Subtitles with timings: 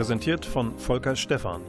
[0.00, 1.60] Präsentiert von Volker Stephan.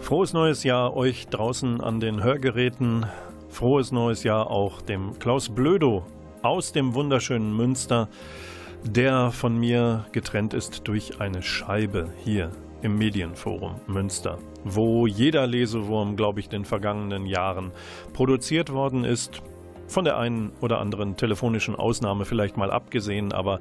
[0.00, 3.06] Frohes neues Jahr euch draußen an den Hörgeräten.
[3.50, 6.04] Frohes neues Jahr auch dem Klaus Blödo
[6.42, 8.08] aus dem wunderschönen Münster,
[8.82, 12.50] der von mir getrennt ist durch eine Scheibe hier
[12.84, 17.72] im Medienforum Münster, wo jeder Lesewurm, glaube ich, den vergangenen Jahren
[18.12, 19.42] produziert worden ist.
[19.88, 23.60] Von der einen oder anderen telefonischen Ausnahme vielleicht mal abgesehen, aber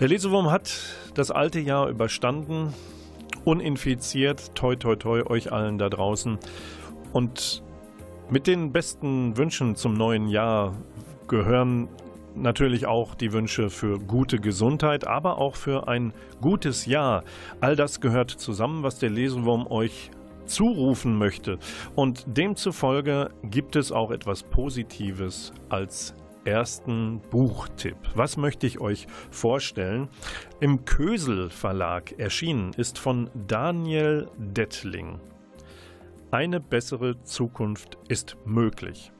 [0.00, 0.72] der Lesewurm hat
[1.14, 2.74] das alte Jahr überstanden,
[3.44, 6.38] uninfiziert, toi toi toi euch allen da draußen.
[7.12, 7.62] Und
[8.28, 10.74] mit den besten Wünschen zum neuen Jahr
[11.28, 11.88] gehören
[12.34, 17.24] natürlich auch die Wünsche für gute Gesundheit, aber auch für ein gutes Jahr.
[17.60, 20.10] All das gehört zusammen, was der Lesewurm euch
[20.44, 21.58] zurufen möchte.
[21.94, 27.96] Und demzufolge gibt es auch etwas Positives als ersten Buchtipp.
[28.14, 30.08] Was möchte ich euch vorstellen?
[30.60, 35.20] Im Kösel Verlag erschienen ist von Daniel Dettling.
[36.30, 39.12] Eine bessere Zukunft ist möglich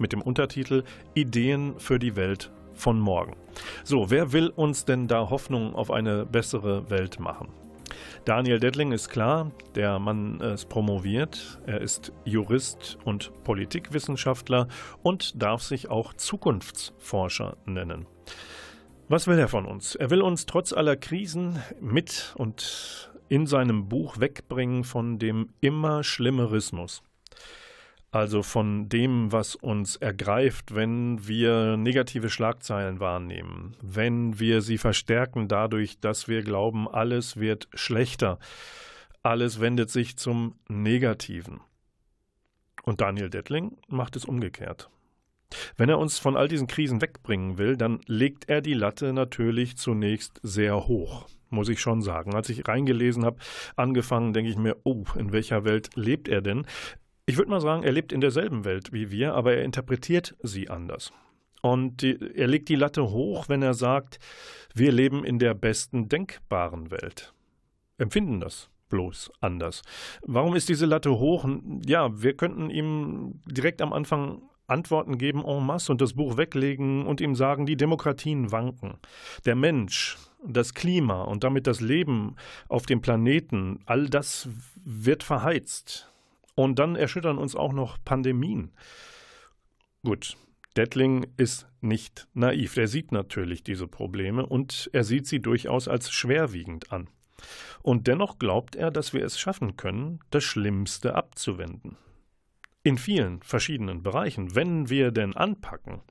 [0.00, 0.82] mit dem Untertitel
[1.14, 3.36] Ideen für die Welt von morgen.
[3.84, 7.48] So, wer will uns denn da Hoffnung auf eine bessere Welt machen?
[8.24, 14.68] Daniel Dettling ist klar, der Mann ist promoviert, er ist Jurist und Politikwissenschaftler
[15.02, 18.06] und darf sich auch Zukunftsforscher nennen.
[19.08, 19.96] Was will er von uns?
[19.96, 26.04] Er will uns trotz aller Krisen mit und in seinem Buch wegbringen von dem immer
[26.04, 27.02] Schlimmerismus
[28.10, 35.46] also von dem, was uns ergreift, wenn wir negative Schlagzeilen wahrnehmen, wenn wir sie verstärken
[35.46, 38.38] dadurch, dass wir glauben, alles wird schlechter,
[39.22, 41.60] alles wendet sich zum Negativen.
[42.82, 44.90] Und Daniel Dettling macht es umgekehrt.
[45.76, 49.76] Wenn er uns von all diesen Krisen wegbringen will, dann legt er die Latte natürlich
[49.76, 52.34] zunächst sehr hoch, muss ich schon sagen.
[52.34, 53.38] Als ich reingelesen habe,
[53.76, 56.66] angefangen, denke ich mir, oh, in welcher Welt lebt er denn?
[57.30, 60.68] Ich würde mal sagen, er lebt in derselben Welt wie wir, aber er interpretiert sie
[60.68, 61.12] anders.
[61.62, 64.18] Und die, er legt die Latte hoch, wenn er sagt,
[64.74, 67.32] wir leben in der besten denkbaren Welt.
[67.98, 69.82] Empfinden das bloß anders.
[70.22, 71.48] Warum ist diese Latte hoch?
[71.86, 77.06] Ja, wir könnten ihm direkt am Anfang Antworten geben en masse und das Buch weglegen
[77.06, 78.94] und ihm sagen, die Demokratien wanken.
[79.44, 82.34] Der Mensch, das Klima und damit das Leben
[82.66, 84.48] auf dem Planeten, all das
[84.84, 86.09] wird verheizt.
[86.60, 88.72] Und dann erschüttern uns auch noch Pandemien.
[90.04, 90.36] Gut,
[90.76, 92.76] Dettling ist nicht naiv.
[92.76, 97.08] Er sieht natürlich diese Probleme und er sieht sie durchaus als schwerwiegend an.
[97.80, 101.96] Und dennoch glaubt er, dass wir es schaffen können, das Schlimmste abzuwenden.
[102.82, 106.02] In vielen verschiedenen Bereichen, wenn wir denn anpacken.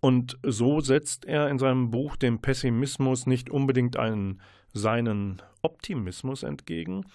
[0.00, 4.42] Und so setzt er in seinem Buch dem Pessimismus nicht unbedingt einen
[4.74, 7.06] seinen Optimismus entgegen,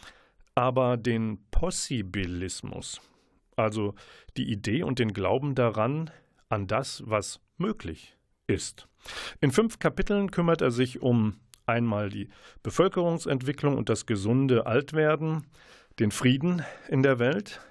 [0.60, 3.00] aber den Possibilismus,
[3.56, 3.96] also
[4.36, 6.12] die Idee und den Glauben daran,
[6.50, 8.90] an das, was möglich ist.
[9.40, 12.28] In fünf Kapiteln kümmert er sich um einmal die
[12.62, 15.48] Bevölkerungsentwicklung und das gesunde Altwerden,
[15.98, 17.62] den Frieden in der Welt,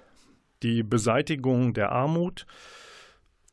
[0.63, 2.47] die Beseitigung der Armut,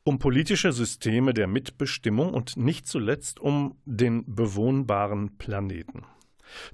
[0.03, 6.07] um politische Systeme der Mitbestimmung und nicht zuletzt um den bewohnbaren Planeten.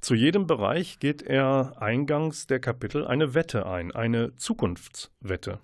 [0.01, 5.61] Zu jedem Bereich geht er eingangs der Kapitel eine Wette ein, eine Zukunftswette.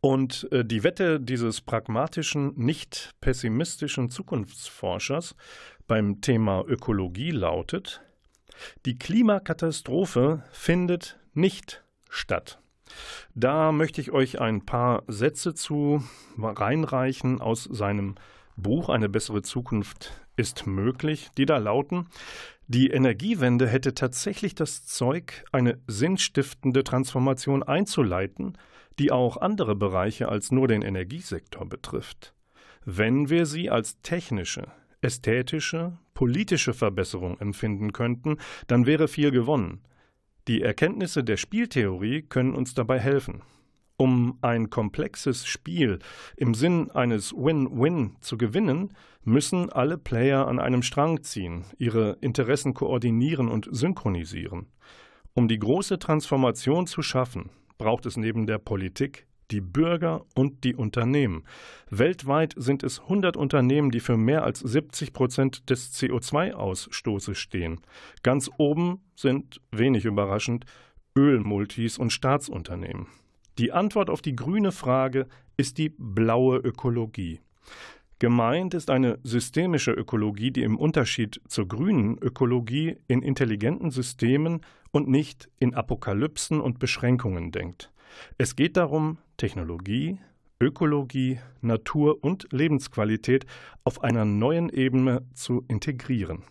[0.00, 5.34] Und äh, die Wette dieses pragmatischen, nicht pessimistischen Zukunftsforschers
[5.86, 8.02] beim Thema Ökologie lautet,
[8.84, 12.60] die Klimakatastrophe findet nicht statt.
[13.34, 16.04] Da möchte ich euch ein paar Sätze zu
[16.38, 18.14] reinreichen aus seinem
[18.58, 22.08] Buch Eine bessere Zukunft ist möglich, die da lauten,
[22.68, 28.58] die Energiewende hätte tatsächlich das Zeug, eine sinnstiftende Transformation einzuleiten,
[28.98, 32.34] die auch andere Bereiche als nur den Energiesektor betrifft.
[32.84, 34.66] Wenn wir sie als technische,
[35.00, 39.82] ästhetische, politische Verbesserung empfinden könnten, dann wäre viel gewonnen.
[40.48, 43.42] Die Erkenntnisse der Spieltheorie können uns dabei helfen.
[43.98, 46.00] Um ein komplexes Spiel
[46.36, 48.92] im Sinn eines Win-Win zu gewinnen,
[49.24, 54.66] müssen alle Player an einem Strang ziehen, ihre Interessen koordinieren und synchronisieren.
[55.32, 60.74] Um die große Transformation zu schaffen, braucht es neben der Politik die Bürger und die
[60.74, 61.44] Unternehmen.
[61.88, 67.80] Weltweit sind es 100 Unternehmen, die für mehr als 70 Prozent des CO2-Ausstoßes stehen.
[68.22, 70.64] Ganz oben sind, wenig überraschend,
[71.16, 73.06] Ölmultis und Staatsunternehmen.
[73.58, 75.26] Die Antwort auf die grüne Frage
[75.56, 77.40] ist die blaue Ökologie.
[78.18, 84.60] Gemeint ist eine systemische Ökologie, die im Unterschied zur grünen Ökologie in intelligenten Systemen
[84.90, 87.90] und nicht in Apokalypsen und Beschränkungen denkt.
[88.38, 90.18] Es geht darum, Technologie,
[90.60, 93.46] Ökologie, Natur und Lebensqualität
[93.84, 96.42] auf einer neuen Ebene zu integrieren.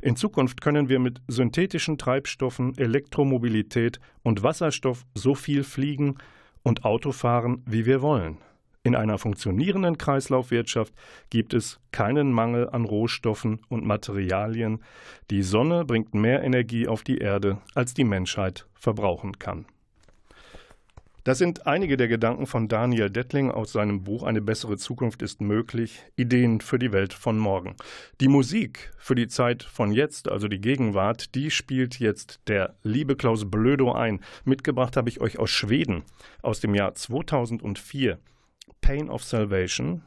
[0.00, 6.16] In Zukunft können wir mit synthetischen Treibstoffen, Elektromobilität und Wasserstoff so viel fliegen,
[6.64, 8.38] und Auto fahren, wie wir wollen.
[8.82, 10.92] In einer funktionierenden Kreislaufwirtschaft
[11.30, 14.82] gibt es keinen Mangel an Rohstoffen und Materialien.
[15.30, 19.64] Die Sonne bringt mehr Energie auf die Erde, als die Menschheit verbrauchen kann.
[21.24, 25.40] Das sind einige der Gedanken von Daniel Dettling aus seinem Buch Eine bessere Zukunft ist
[25.40, 27.76] möglich, Ideen für die Welt von morgen.
[28.20, 33.16] Die Musik für die Zeit von jetzt, also die Gegenwart, die spielt jetzt der liebe
[33.16, 34.20] Klaus Blödo ein.
[34.44, 36.02] Mitgebracht habe ich euch aus Schweden
[36.42, 38.18] aus dem Jahr 2004
[38.82, 40.02] Pain of Salvation.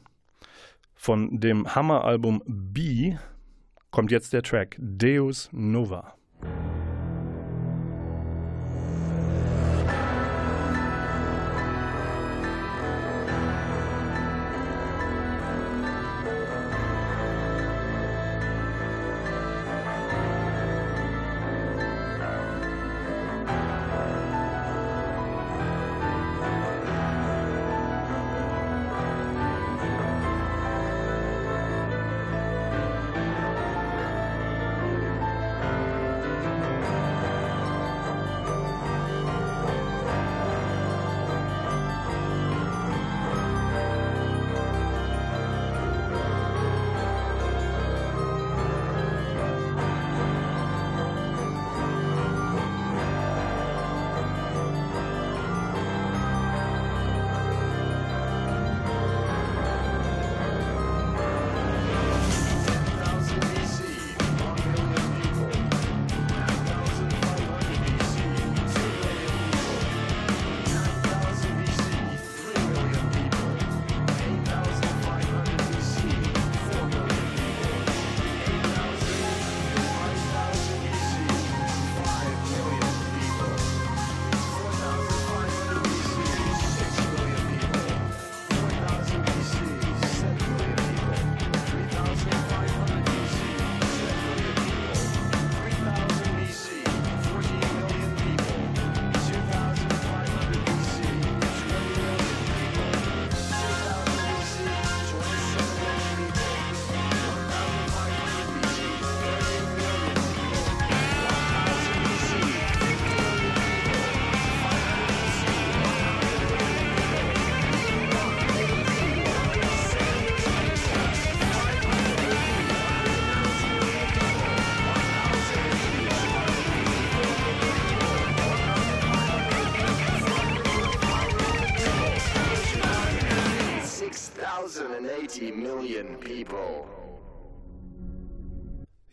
[0.93, 3.15] Von dem Hammeralbum B
[3.89, 6.13] kommt jetzt der Track Deus Nova.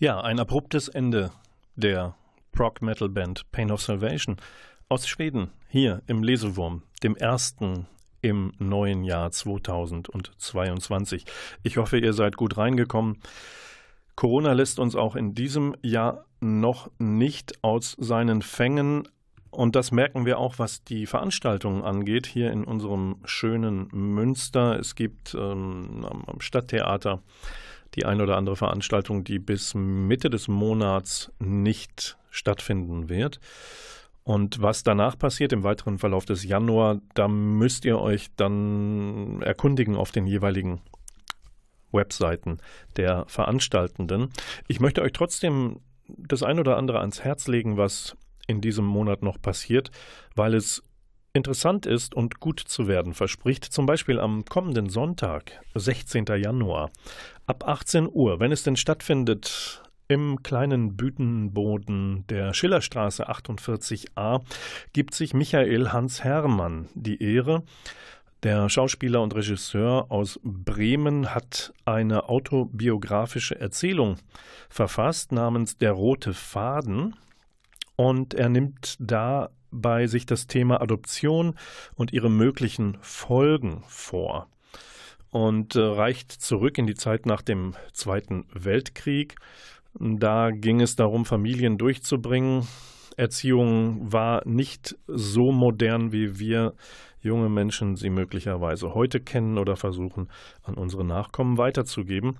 [0.04, 1.30] Ja, ein abruptes Ende
[1.76, 2.14] der
[2.52, 4.37] Prog-Metal-Band Pain of Salvation
[4.90, 7.87] aus Schweden, hier im Lesewurm, dem ersten
[8.20, 11.25] im neuen Jahr 2022.
[11.62, 13.23] Ich hoffe, ihr seid gut reingekommen.
[14.14, 19.08] Corona lässt uns auch in diesem Jahr noch nicht aus seinen Fängen,
[19.50, 24.78] und das merken wir auch, was die Veranstaltungen angeht, hier in unserem schönen Münster.
[24.78, 27.23] Es gibt ähm, am Stadttheater
[27.94, 33.40] die ein oder andere Veranstaltung, die bis Mitte des Monats nicht stattfinden wird.
[34.24, 39.96] Und was danach passiert im weiteren Verlauf des Januar, da müsst ihr euch dann erkundigen
[39.96, 40.80] auf den jeweiligen
[41.92, 42.58] Webseiten
[42.96, 44.30] der Veranstaltenden.
[44.66, 49.22] Ich möchte euch trotzdem das ein oder andere ans Herz legen, was in diesem Monat
[49.22, 49.90] noch passiert,
[50.34, 50.82] weil es
[51.34, 53.64] interessant ist und gut zu werden verspricht.
[53.64, 56.26] Zum Beispiel am kommenden Sonntag, 16.
[56.36, 56.90] Januar,
[57.46, 64.42] ab 18 Uhr, wenn es denn stattfindet Im kleinen Bütenboden der Schillerstraße 48a
[64.92, 67.62] gibt sich Michael Hans Herrmann die Ehre.
[68.42, 74.16] Der Schauspieler und Regisseur aus Bremen hat eine autobiografische Erzählung
[74.68, 77.16] verfasst namens Der rote Faden
[77.96, 81.56] und er nimmt dabei sich das Thema Adoption
[81.94, 84.48] und ihre möglichen Folgen vor
[85.35, 89.35] und äh, reicht zurück in die Zeit nach dem Zweiten Weltkrieg.
[89.99, 92.69] Da ging es darum, Familien durchzubringen.
[93.17, 96.75] Erziehung war nicht so modern, wie wir
[97.21, 100.29] junge Menschen sie möglicherweise heute kennen oder versuchen,
[100.62, 102.38] an unsere Nachkommen weiterzugeben.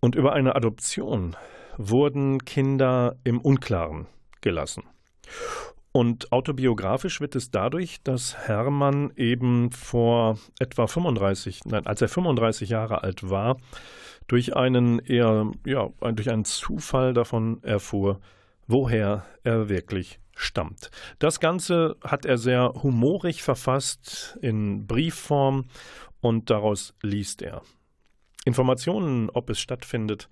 [0.00, 1.36] Und über eine Adoption
[1.76, 4.06] wurden Kinder im Unklaren
[4.40, 4.84] gelassen.
[5.96, 12.70] Und autobiografisch wird es dadurch, dass Hermann eben vor etwa 35, nein, als er 35
[12.70, 13.58] Jahre alt war,
[14.26, 18.18] durch einen eher, ja, durch einen Zufall davon erfuhr,
[18.66, 20.90] woher er wirklich stammt.
[21.20, 25.66] Das Ganze hat er sehr humorig verfasst in Briefform
[26.20, 27.62] und daraus liest er.
[28.44, 30.28] Informationen, ob es stattfindet,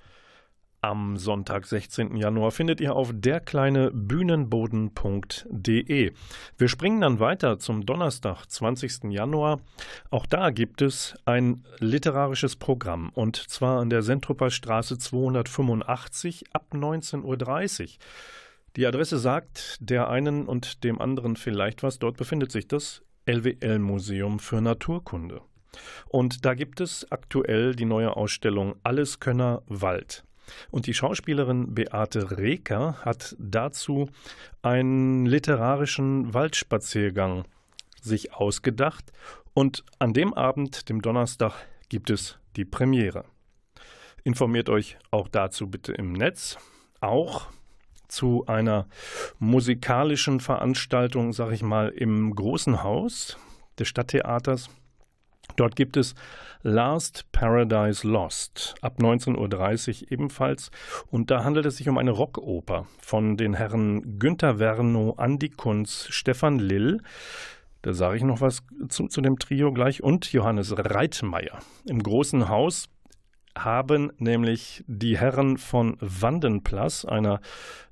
[0.83, 2.17] am Sonntag, 16.
[2.17, 6.13] Januar, findet ihr auf derkleinebühnenboden.de.
[6.59, 9.05] Wir springen dann weiter zum Donnerstag, 20.
[9.05, 9.61] Januar.
[10.11, 16.67] Auch da gibt es ein literarisches Programm und zwar an der Sentruper Straße 285 ab
[16.73, 17.39] 19.30 Uhr.
[18.77, 22.01] Die Adresse sagt der einen und dem anderen vielleicht was.
[22.01, 25.43] Dort befindet sich das LWL-Museum für Naturkunde.
[26.09, 30.25] Und da gibt es aktuell die neue Ausstellung Alleskönner Wald.
[30.71, 34.09] Und die Schauspielerin Beate Reker hat dazu
[34.63, 37.45] einen literarischen Waldspaziergang
[38.01, 39.13] sich ausgedacht.
[39.55, 41.55] Und an dem Abend, dem Donnerstag,
[41.89, 43.25] gibt es die Premiere.
[44.25, 46.57] Informiert euch auch dazu bitte im Netz.
[47.01, 47.49] Auch
[48.09, 48.87] zu einer
[49.39, 53.39] musikalischen Veranstaltung, sag ich mal, im großen Haus
[53.79, 54.69] des Stadttheaters
[55.57, 56.15] Dort gibt es
[56.63, 60.71] Last Paradise Lost ab 19.30 Uhr ebenfalls.
[61.11, 66.07] Und da handelt es sich um eine Rockoper von den Herren Günter Werno, Andi Kunz,
[66.11, 67.01] Stefan Lill.
[67.83, 70.03] Da sage ich noch was zu, zu dem Trio gleich.
[70.03, 71.59] Und Johannes Reitmeier.
[71.85, 72.89] Im großen Haus
[73.59, 77.41] haben nämlich die Herren von Wandenplas, einer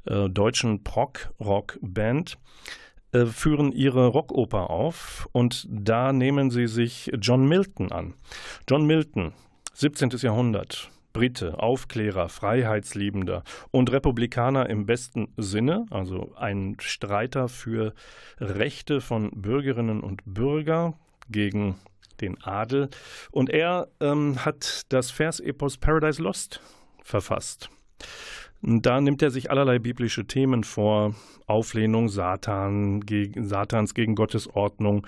[0.07, 2.38] äh, deutschen Prog-Rock-Band,
[3.12, 8.14] äh, führen ihre Rockoper auf und da nehmen sie sich John Milton an.
[8.69, 9.33] John Milton,
[9.75, 10.11] 17.
[10.19, 17.95] Jahrhundert, Brite, Aufklärer, Freiheitsliebender und Republikaner im besten Sinne, also ein Streiter für
[18.38, 20.95] Rechte von Bürgerinnen und Bürger
[21.29, 21.76] gegen
[22.21, 22.90] den Adel.
[23.31, 26.61] Und er ähm, hat das Versepos Paradise Lost
[27.02, 27.71] verfasst.
[28.62, 31.14] Da nimmt er sich allerlei biblische Themen vor.
[31.47, 35.07] Auflehnung Satan, gegen, Satans gegen Gottes Ordnung,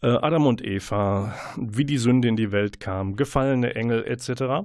[0.00, 4.64] äh, Adam und Eva, wie die Sünde in die Welt kam, gefallene Engel etc.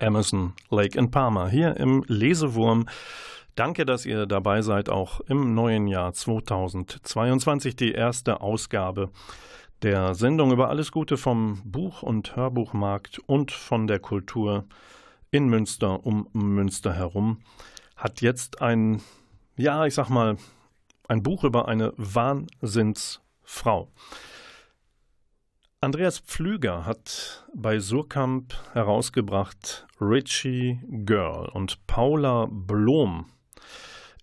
[0.06, 2.88] Emerson, Lake and Palmer hier im Lesewurm.
[3.56, 9.10] Danke, dass ihr dabei seid, auch im neuen Jahr 2022, die erste Ausgabe
[9.82, 14.66] der Sendung über alles Gute vom Buch- und Hörbuchmarkt und von der Kultur
[15.32, 17.40] in Münster um Münster herum,
[17.96, 19.02] hat jetzt ein,
[19.58, 20.38] ja, ich sag mal,
[21.08, 23.90] ein Buch über eine Wahnsinnsfrau.
[25.86, 33.28] Andreas Pflüger hat bei Surkamp herausgebracht Richie Girl und Paula Blom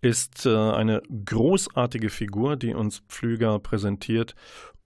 [0.01, 4.35] ist äh, eine großartige Figur, die uns Pflüger präsentiert,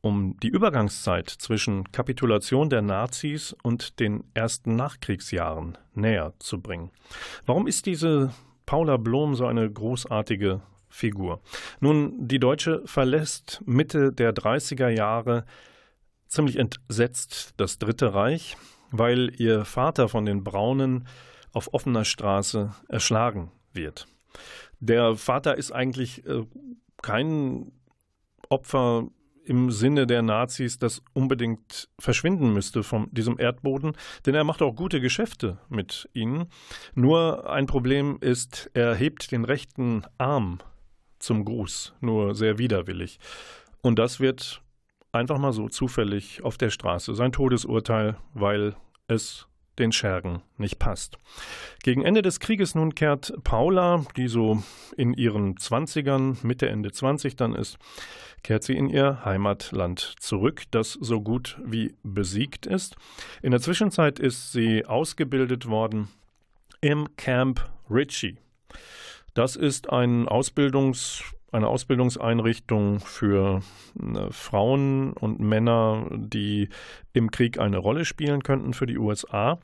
[0.03, 6.91] um die Übergangszeit zwischen Kapitulation der Nazis und den ersten Nachkriegsjahren näher zu bringen.
[7.47, 8.35] Warum ist diese
[8.67, 10.61] Paula Blom so eine großartige
[10.91, 11.41] Figur?
[11.81, 15.47] Nun, die Deutsche verlässt Mitte der 30er Jahre
[16.29, 18.57] ziemlich entsetzt das Dritte Reich,
[18.91, 21.07] weil ihr Vater von den Braunen
[21.53, 24.07] auf offener Straße erschlagen wird.
[24.81, 26.45] Der Vater ist eigentlich äh,
[27.03, 27.73] kein
[28.49, 29.09] Opfer
[29.47, 33.93] im Sinne der Nazis, das unbedingt verschwinden müsste von diesem Erdboden,
[34.27, 36.47] denn er macht auch gute Geschäfte mit ihnen.
[36.95, 40.59] Nur ein Problem ist, er hebt den rechten Arm
[41.21, 43.19] zum Gruß, nur sehr widerwillig.
[43.83, 44.63] Und das wird
[45.13, 48.77] einfach mal so zufällig auf der Straße sein Todesurteil, weil
[49.09, 49.47] es
[49.79, 51.19] den Schergen nicht passt.
[51.83, 54.63] Gegen Ende des Krieges nun kehrt Paula, die so
[54.97, 57.79] in ihren Zwanzigern, Mitte, Ende 20 dann ist,
[58.43, 62.97] kehrt sie in ihr Heimatland zurück, das so gut wie besiegt ist.
[63.43, 66.09] In der Zwischenzeit ist sie ausgebildet worden
[66.81, 68.39] im Camp Ritchie.
[69.35, 71.23] Das ist ein Ausbildungs
[71.57, 73.63] eine Ausbildungseinrichtung für
[74.01, 76.69] äh, Frauen und Männer, die
[77.13, 79.59] im Krieg eine Rolle spielen könnten für die USA.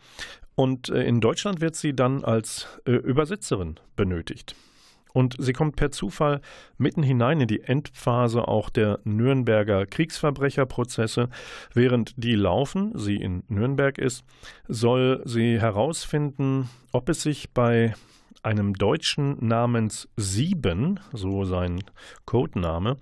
[0.54, 4.56] Und äh, in Deutschland wird sie dann als äh, Übersetzerin benötigt.
[5.12, 6.40] Und sie kommt per Zufall
[6.78, 11.28] mitten hinein in die Endphase auch der Nürnberger Kriegsverbrecherprozesse.
[11.74, 14.24] Während die laufen, sie in Nürnberg ist,
[14.68, 17.94] soll sie herausfinden, ob es sich bei
[18.42, 21.82] einem Deutschen namens Sieben, so sein
[22.24, 22.96] Codename,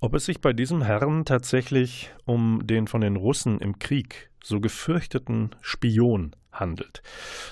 [0.00, 4.60] ob es sich bei diesem Herrn tatsächlich um den von den Russen im Krieg so
[4.60, 7.02] gefürchteten Spion handelt,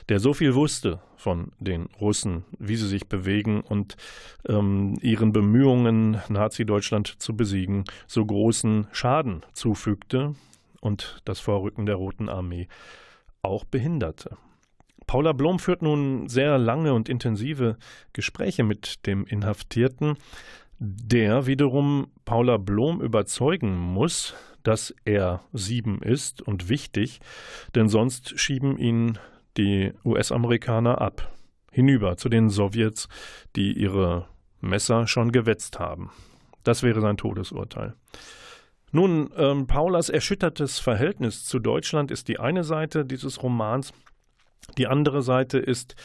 [0.09, 3.97] der so viel wusste von den Russen, wie sie sich bewegen und
[4.49, 10.35] ähm, ihren Bemühungen, Nazi-Deutschland zu besiegen, so großen Schaden zufügte
[10.81, 12.69] und das Vorrücken der Roten Armee
[13.43, 14.37] auch behinderte.
[15.17, 17.79] Paula Blom führt nun sehr lange und intensive
[18.13, 20.19] Gespräche mit dem Inhaftierten,
[20.79, 27.21] der wiederum Paula Blom überzeugen muss, dass er sieben ist und wichtig,
[27.75, 29.19] denn sonst schieben ihn
[29.57, 31.33] die US-Amerikaner ab,
[31.73, 33.09] hinüber zu den Sowjets,
[33.57, 34.29] die ihre
[34.61, 36.11] Messer schon gewetzt haben.
[36.63, 37.95] Das wäre sein Todesurteil.
[38.93, 43.95] Nun, ähm, Paulas erschüttertes Verhältnis zu Deutschland ist die eine Seite dieses Romans.
[44.79, 45.97] Die andere Seite ist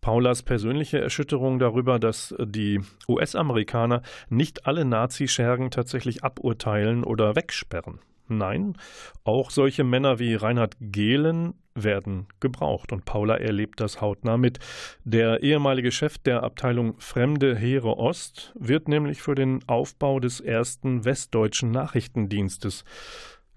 [0.00, 8.00] Paulas persönliche Erschütterung darüber, dass die US-Amerikaner nicht alle Nazischergen tatsächlich aburteilen oder wegsperren.
[8.28, 8.76] Nein,
[9.24, 14.58] auch solche Männer wie Reinhard Gehlen werden gebraucht und Paula erlebt das hautnah mit.
[15.04, 21.04] Der ehemalige Chef der Abteilung Fremde Heere Ost wird nämlich für den Aufbau des ersten
[21.06, 22.84] westdeutschen Nachrichtendienstes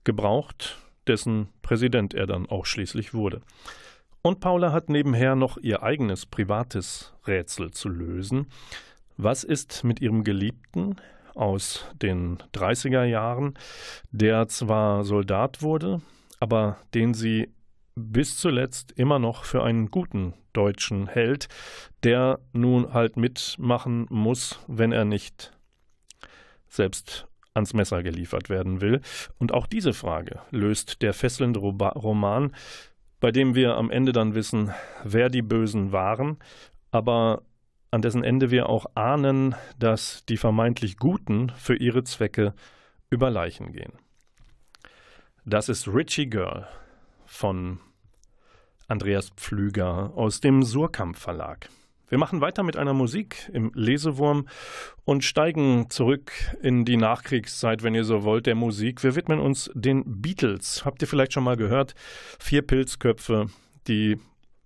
[0.06, 3.41] gebraucht, dessen Präsident er dann auch schließlich wurde.
[4.24, 8.48] Und Paula hat nebenher noch ihr eigenes privates Rätsel zu lösen.
[9.18, 10.98] Was ist mit ihrem Geliebten
[11.34, 13.56] aus den 30er Jahren,
[14.12, 16.02] der zwar Soldat wurde,
[16.40, 17.52] aber den sie
[17.96, 21.48] bis zuletzt immer noch für einen guten Deutschen hält,
[22.04, 25.52] der nun halt mitmachen muss, wenn er nicht
[26.68, 29.02] selbst ans Messer geliefert werden will.
[29.38, 32.56] Und auch diese Frage löst der fesselnde Roman
[33.22, 36.38] bei dem wir am Ende dann wissen, wer die Bösen waren,
[36.90, 37.44] aber
[37.92, 42.54] an dessen Ende wir auch ahnen, dass die vermeintlich Guten für ihre Zwecke
[43.10, 43.94] über Leichen gehen.
[45.46, 46.68] Das ist Richie Girl
[47.26, 47.80] von
[48.88, 51.70] Andreas Pflüger aus dem Surkamp Verlag.
[52.12, 54.50] Wir machen weiter mit einer Musik im Lesewurm
[55.06, 59.02] und steigen zurück in die Nachkriegszeit, wenn ihr so wollt, der Musik.
[59.02, 60.84] Wir widmen uns den Beatles.
[60.84, 61.95] Habt ihr vielleicht schon mal gehört?
[62.38, 63.47] Vier Pilzköpfe,
[63.88, 64.19] die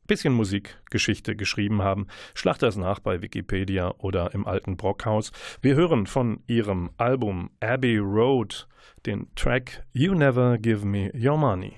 [0.08, 2.08] bisschen Musikgeschichte geschrieben haben.
[2.34, 5.31] Schlag das nach bei Wikipedia oder im alten Brockhaus.
[5.62, 8.67] Wir hören von ihrem Album Abbey Road
[9.05, 11.75] den Track You Never Give Me Your Money.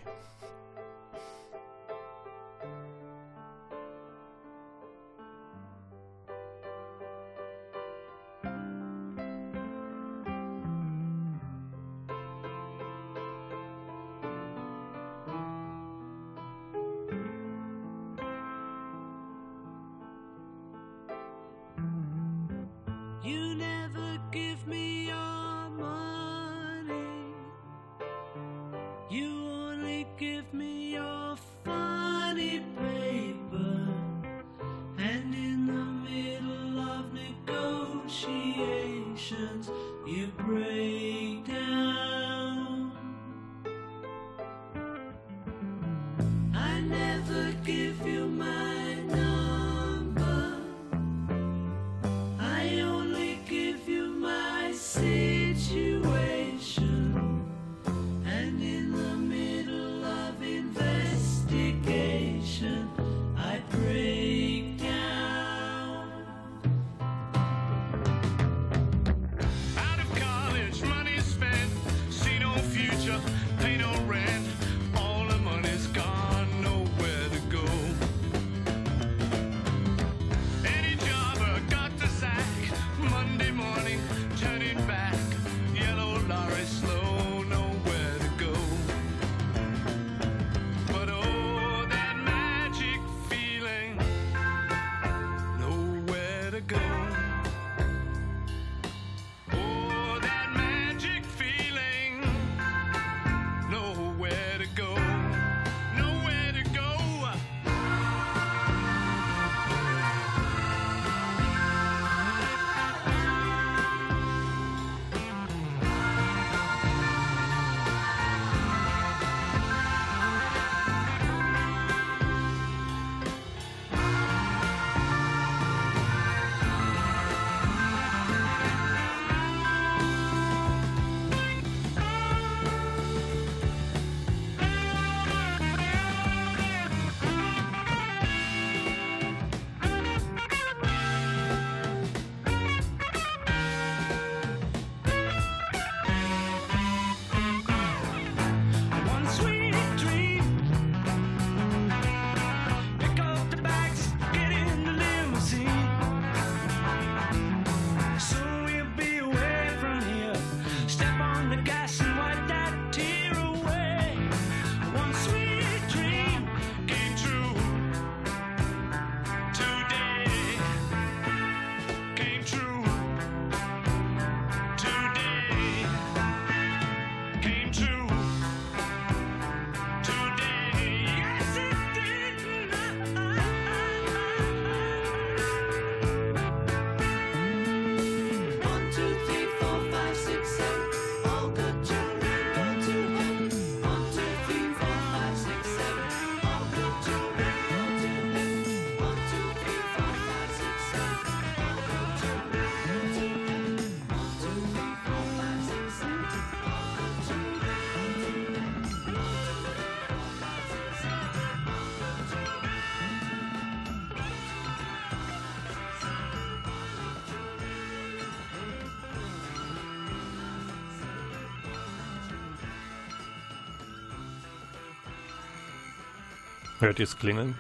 [226.80, 227.56] Hört ihr es klingeln?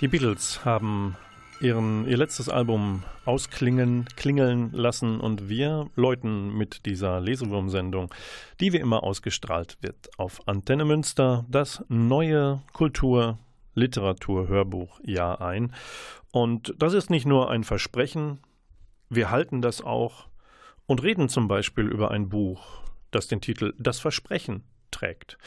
[0.00, 1.16] Die Beatles haben
[1.60, 8.12] ihren, ihr letztes Album ausklingen, klingeln lassen und wir läuten mit dieser Lesewurmsendung,
[8.58, 13.38] die wie immer ausgestrahlt wird auf Antenne Münster, das neue Kultur-
[13.74, 15.72] Literatur-Hörbuch-Jahr ein.
[16.32, 18.40] Und das ist nicht nur ein Versprechen,
[19.08, 20.26] wir halten das auch
[20.86, 25.38] und reden zum Beispiel über ein Buch, das den Titel Das Versprechen trägt.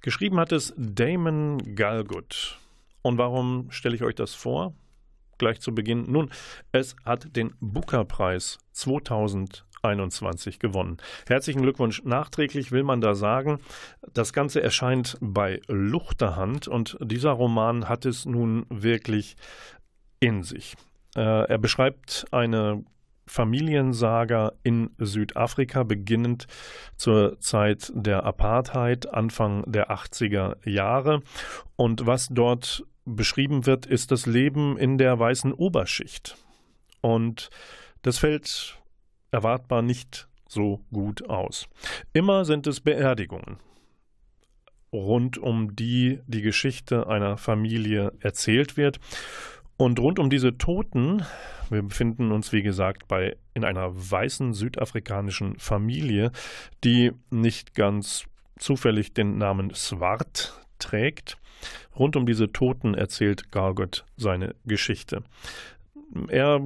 [0.00, 2.58] Geschrieben hat es Damon Galgut.
[3.02, 4.74] Und warum stelle ich euch das vor?
[5.38, 6.10] Gleich zu Beginn.
[6.10, 6.30] Nun,
[6.70, 10.98] es hat den Booker-Preis 2021 gewonnen.
[11.26, 12.02] Herzlichen Glückwunsch.
[12.04, 13.58] Nachträglich will man da sagen,
[14.12, 19.36] das Ganze erscheint bei Luchterhand und dieser Roman hat es nun wirklich
[20.20, 20.76] in sich.
[21.16, 22.84] Äh, er beschreibt eine
[23.30, 26.48] Familiensaga in Südafrika, beginnend
[26.96, 31.22] zur Zeit der Apartheid, Anfang der 80er Jahre.
[31.76, 36.36] Und was dort beschrieben wird, ist das Leben in der weißen Oberschicht.
[37.02, 37.50] Und
[38.02, 38.78] das fällt
[39.30, 41.68] erwartbar nicht so gut aus.
[42.12, 43.58] Immer sind es Beerdigungen,
[44.92, 48.98] rund um die die Geschichte einer Familie erzählt wird.
[49.80, 51.24] Und rund um diese Toten,
[51.70, 56.32] wir befinden uns wie gesagt bei in einer weißen südafrikanischen Familie,
[56.84, 58.26] die nicht ganz
[58.58, 61.38] zufällig den Namen Swart trägt.
[61.98, 65.22] Rund um diese Toten erzählt Gargot seine Geschichte.
[66.28, 66.60] Er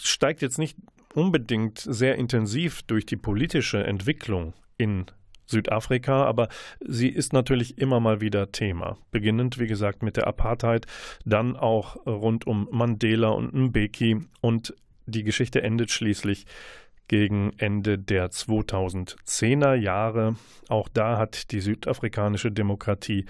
[0.00, 0.78] steigt jetzt nicht
[1.14, 5.06] unbedingt sehr intensiv durch die politische Entwicklung in
[5.48, 6.48] Südafrika, aber
[6.80, 8.96] sie ist natürlich immer mal wieder Thema.
[9.10, 10.86] Beginnend, wie gesagt, mit der Apartheid,
[11.24, 14.74] dann auch rund um Mandela und Mbeki und
[15.06, 16.46] die Geschichte endet schließlich
[17.08, 20.36] gegen Ende der 2010er Jahre.
[20.68, 23.24] Auch da hat die südafrikanische Demokratie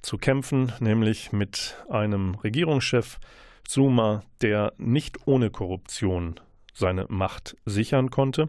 [0.00, 3.18] zu kämpfen, nämlich mit einem Regierungschef
[3.66, 6.38] Zuma, der nicht ohne Korruption
[6.74, 8.48] seine Macht sichern konnte.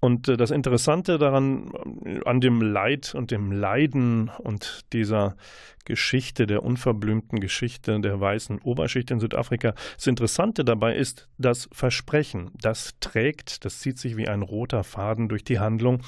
[0.00, 1.70] Und äh, das Interessante daran,
[2.04, 5.36] äh, an dem Leid und dem Leiden und dieser
[5.84, 12.50] Geschichte, der unverblümten Geschichte der weißen Oberschicht in Südafrika, das Interessante dabei ist das Versprechen.
[12.60, 16.02] Das trägt, das zieht sich wie ein roter Faden durch die Handlung.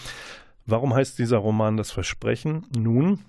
[0.67, 2.67] Warum heißt dieser Roman das Versprechen?
[2.77, 3.21] Nun,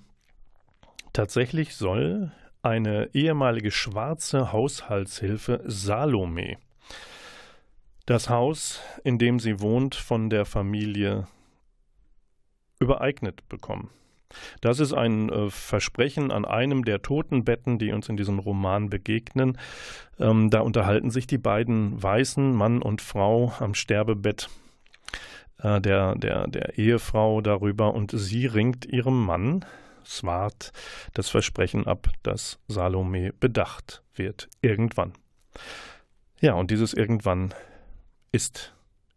[1.12, 2.30] tatsächlich soll
[2.62, 6.58] eine ehemalige schwarze Haushaltshilfe Salome
[8.06, 11.26] das Haus, in dem sie wohnt, von der Familie
[12.80, 13.90] übereignet bekommen.
[14.60, 19.58] Das ist ein äh, Versprechen an einem der Totenbetten, die uns in diesem Roman begegnen.
[20.18, 24.48] Ähm, da unterhalten sich die beiden Weißen, Mann und Frau, am Sterbebett
[25.62, 29.64] äh, der, der, der Ehefrau darüber und sie ringt ihrem Mann,
[30.04, 30.72] Swart,
[31.14, 34.48] das Versprechen ab, dass Salome bedacht wird.
[34.60, 35.12] Irgendwann.
[36.40, 37.54] Ja, und dieses Irgendwann
[38.32, 38.74] ist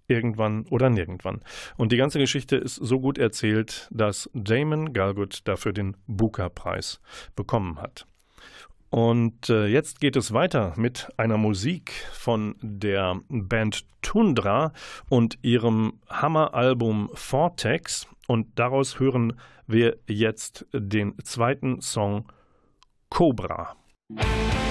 [0.08, 1.42] irgendwann oder nirgendwann.
[1.78, 7.00] Und die ganze Geschichte ist so gut erzählt, dass Damon Galgut dafür den Booker-Preis
[7.36, 8.06] bekommen hat.
[8.90, 14.72] Und äh, jetzt geht es weiter mit einer Musik von der Band Tundra
[15.10, 18.08] und ihrem Hammer-Album Vortex.
[18.28, 19.34] Und daraus hören
[19.68, 22.32] wir jetzt den zweiten Song
[23.10, 23.76] Cobra.
[24.08, 24.65] Musik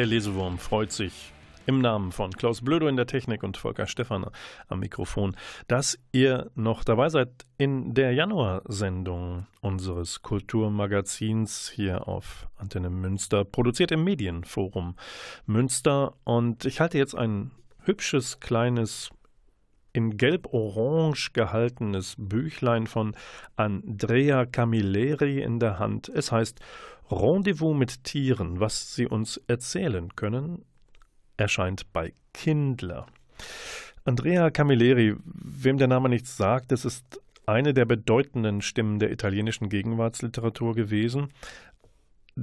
[0.00, 1.30] Der Lesewurm freut sich
[1.66, 4.24] im Namen von Klaus Blödo in der Technik und Volker Stephan
[4.68, 5.36] am Mikrofon,
[5.68, 13.92] dass ihr noch dabei seid in der Januarsendung unseres Kulturmagazins hier auf Antenne Münster, produziert
[13.92, 14.96] im Medienforum
[15.44, 16.14] Münster.
[16.24, 17.50] Und ich halte jetzt ein
[17.84, 19.10] hübsches kleines
[19.92, 23.14] in gelb-orange gehaltenes Büchlein von
[23.56, 26.08] Andrea Camilleri in der Hand.
[26.08, 26.58] Es heißt
[27.10, 30.64] Rendezvous mit Tieren, was sie uns erzählen können,
[31.36, 33.06] erscheint bei Kindler.
[34.04, 39.68] Andrea Camilleri, wem der Name nichts sagt, das ist eine der bedeutenden Stimmen der italienischen
[39.68, 41.28] Gegenwartsliteratur gewesen.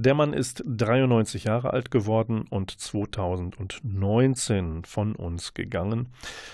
[0.00, 6.10] Der Mann ist 93 Jahre alt geworden und 2019 von uns gegangen.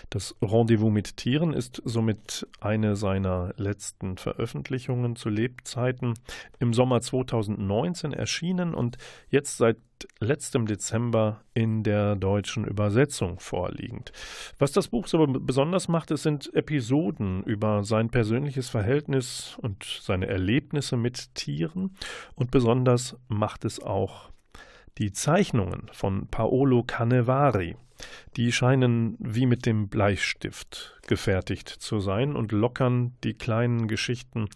[0.08, 6.14] Das Rendezvous mit Tieren ist somit eine seiner letzten Veröffentlichungen zu Lebzeiten.
[6.58, 8.96] Im Sommer 2019 erschienen und
[9.28, 9.76] jetzt seit
[10.20, 14.12] letztem Dezember in der deutschen Übersetzung vorliegend.
[14.58, 20.26] Was das Buch so besonders macht, es sind Episoden über sein persönliches Verhältnis und seine
[20.26, 21.96] Erlebnisse mit Tieren
[22.34, 24.30] und besonders macht es auch
[24.98, 27.76] die Zeichnungen von Paolo Canevari.
[28.36, 34.48] Die scheinen wie mit dem Bleistift gefertigt zu sein und lockern die kleinen Geschichten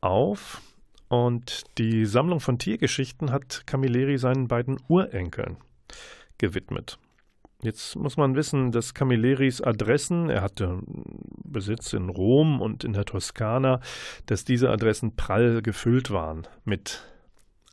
[0.00, 0.62] auf
[1.08, 5.56] und die Sammlung von Tiergeschichten hat Camilleri seinen beiden Urenkeln
[6.38, 6.98] gewidmet.
[7.60, 10.80] Jetzt muss man wissen, dass Camilleris Adressen, er hatte
[11.42, 13.80] Besitz in Rom und in der Toskana,
[14.26, 17.02] dass diese Adressen prall gefüllt waren mit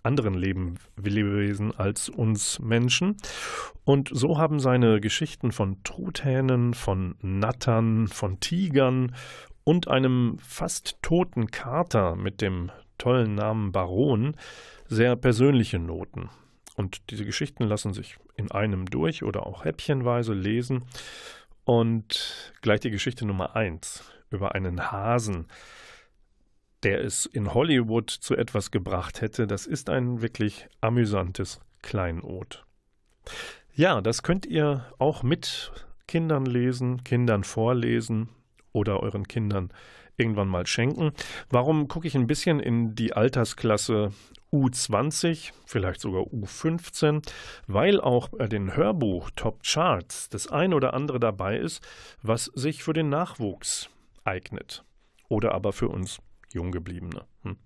[0.06, 3.18] anderen Lebewesen als uns Menschen.
[3.84, 9.16] Und so haben seine Geschichten von Truthähnen, von Nattern, von Tigern
[9.64, 14.36] und einem fast toten Kater mit dem tollen Namen Baron
[14.88, 16.30] sehr persönliche Noten.
[16.76, 20.84] Und diese Geschichten lassen sich in einem durch oder auch häppchenweise lesen.
[21.64, 25.48] Und gleich die Geschichte Nummer eins über einen Hasen,
[26.86, 29.48] der es in Hollywood zu etwas gebracht hätte.
[29.48, 32.64] Das ist ein wirklich amüsantes Kleinod.
[33.74, 35.72] Ja, das könnt ihr auch mit
[36.08, 38.30] Kindern lesen, Kindern vorlesen
[38.72, 39.72] oder euren Kindern
[40.16, 41.12] irgendwann mal schenken.
[41.50, 44.12] Warum gucke ich ein bisschen in die Altersklasse
[44.54, 47.28] U20, vielleicht sogar U15,
[47.66, 51.84] weil auch bei den Hörbuch Top Charts das ein oder andere dabei ist,
[52.22, 53.90] was sich für den Nachwuchs
[54.24, 54.86] eignet
[55.28, 56.22] oder aber für uns
[56.56, 57.26] Junggebliebene.
[57.44, 57.58] Hm.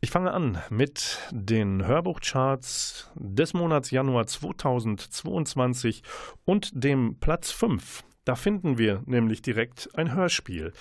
[0.00, 6.04] Ich fange an mit den Hörbuchcharts des Monats Januar 2022
[6.44, 8.04] und dem Platz 5.
[8.24, 10.72] Da finden wir nämlich direkt ein Hörspiel.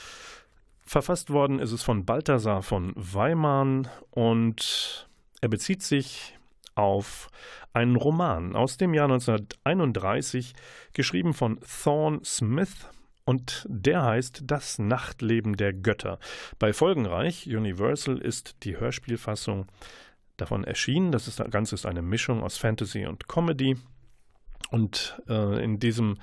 [0.82, 5.10] Verfasst worden ist es von Balthasar von Weimann und
[5.42, 6.38] er bezieht sich
[6.76, 7.30] auf
[7.74, 10.54] einen Roman aus dem Jahr 1931,
[10.94, 12.88] geschrieben von Thorne Smith
[13.28, 16.18] und der heißt Das Nachtleben der Götter.
[16.60, 19.68] Bei Folgenreich Universal ist die Hörspielfassung
[20.38, 21.12] davon erschienen.
[21.12, 23.76] Das, ist, das Ganze ist eine Mischung aus Fantasy und Comedy.
[24.72, 26.20] Und äh, in diesem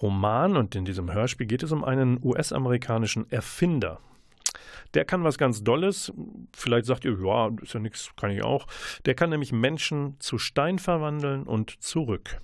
[0.00, 4.00] Roman und in diesem Hörspiel geht es um einen US-amerikanischen Erfinder.
[4.94, 6.10] Der kann was ganz Dolles.
[6.56, 8.66] Vielleicht sagt ihr, ja, ist ja nichts, kann ich auch.
[9.04, 12.40] Der kann nämlich Menschen zu Stein verwandeln und zurück.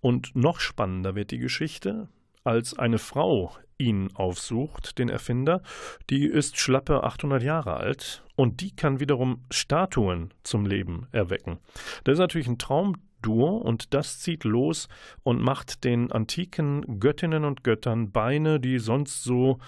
[0.00, 2.08] Und noch spannender wird die Geschichte,
[2.44, 5.62] als eine Frau ihn aufsucht, den Erfinder.
[6.10, 11.58] Die ist schlappe 800 Jahre alt und die kann wiederum Statuen zum Leben erwecken.
[12.04, 14.88] Das ist natürlich ein Traum Dur und das zieht los
[15.22, 19.58] und macht den antiken Göttinnen und Göttern Beine, die sonst so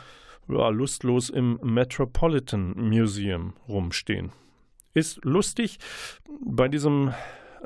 [0.49, 4.33] ja, lustlos im Metropolitan Museum rumstehen.
[4.93, 5.79] Ist lustig.
[6.45, 7.14] Bei diesem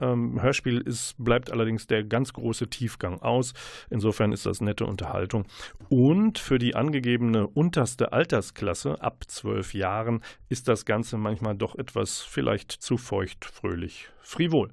[0.00, 3.52] ähm, Hörspiel ist, bleibt allerdings der ganz große Tiefgang aus.
[3.90, 5.46] Insofern ist das nette Unterhaltung.
[5.88, 12.20] Und für die angegebene unterste Altersklasse ab zwölf Jahren ist das Ganze manchmal doch etwas
[12.20, 14.70] vielleicht zu feucht, fröhlich, frivol.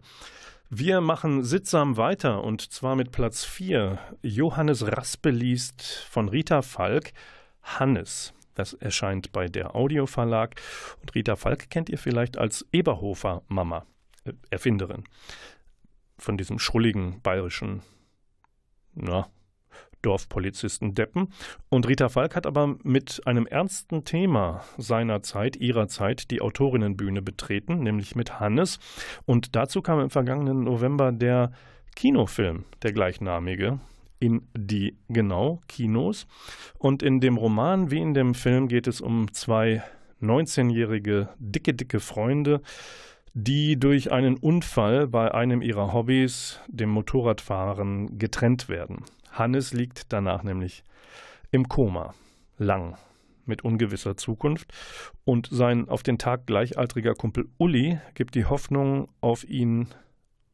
[0.70, 4.00] Wir machen sittsam weiter und zwar mit Platz 4.
[4.22, 7.14] Johannes Raspe liest von Rita Falk
[7.64, 8.34] Hannes.
[8.54, 10.60] Das erscheint bei der Audioverlag.
[11.02, 13.86] Und Rita Falk kennt ihr vielleicht als Eberhofer Mama,
[14.50, 15.04] Erfinderin
[16.18, 17.82] von diesem schrulligen bayerischen
[18.94, 19.28] na,
[20.02, 21.34] Dorfpolizisten Deppen.
[21.70, 27.22] Und Rita Falk hat aber mit einem ernsten Thema seiner Zeit, ihrer Zeit, die Autorinnenbühne
[27.22, 28.80] betreten, nämlich mit Hannes.
[29.26, 31.52] Und dazu kam im vergangenen November der
[31.96, 33.80] Kinofilm, der gleichnamige,
[34.20, 36.28] in die genau Kinos.
[36.78, 39.84] Und in dem Roman wie in dem Film geht es um zwei
[40.22, 42.62] 19-jährige dicke, dicke Freunde,
[43.40, 49.04] die durch einen Unfall bei einem ihrer Hobbys, dem Motorradfahren, getrennt werden.
[49.32, 50.84] Hannes liegt danach nämlich
[51.52, 52.16] im Koma,
[52.58, 52.98] lang,
[53.46, 54.74] mit ungewisser Zukunft.
[55.24, 59.90] Und sein auf den Tag gleichaltriger Kumpel Uli gibt die Hoffnung auf ihn,